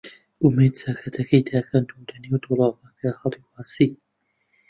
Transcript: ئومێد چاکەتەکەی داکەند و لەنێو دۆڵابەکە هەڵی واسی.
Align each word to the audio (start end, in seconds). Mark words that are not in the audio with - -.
ئومێد 0.41 0.73
چاکەتەکەی 0.81 1.45
داکەند 1.49 1.89
و 1.91 2.05
لەنێو 2.09 2.37
دۆڵابەکە 2.43 3.09
هەڵی 3.21 3.43
واسی. 3.53 3.89